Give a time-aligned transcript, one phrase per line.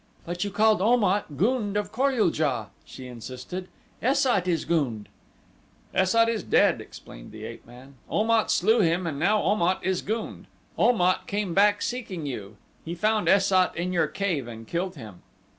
[0.25, 3.67] "But you called Om at, gund of Kor ul JA," she insisted.
[4.01, 5.09] "Es sat is gund."
[5.93, 7.97] "Es sat is dead," explained the ape man.
[8.09, 10.47] "Om at slew him and now Om at is gund.
[10.75, 12.57] Om at came back seeking you.
[12.83, 15.21] He found Es sat in your cave and killed him."